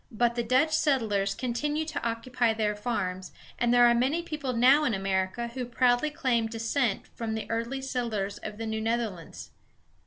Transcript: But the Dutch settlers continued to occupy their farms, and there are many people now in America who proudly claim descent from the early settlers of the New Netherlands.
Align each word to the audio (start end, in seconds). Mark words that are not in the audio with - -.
But 0.09 0.33
the 0.33 0.41
Dutch 0.41 0.71
settlers 0.73 1.35
continued 1.35 1.87
to 1.89 2.01
occupy 2.03 2.55
their 2.55 2.75
farms, 2.75 3.31
and 3.59 3.71
there 3.71 3.85
are 3.85 3.93
many 3.93 4.23
people 4.23 4.51
now 4.51 4.83
in 4.83 4.95
America 4.95 5.49
who 5.49 5.63
proudly 5.63 6.09
claim 6.09 6.47
descent 6.47 7.05
from 7.13 7.35
the 7.35 7.47
early 7.51 7.83
settlers 7.83 8.39
of 8.39 8.57
the 8.57 8.65
New 8.65 8.81
Netherlands. 8.81 9.51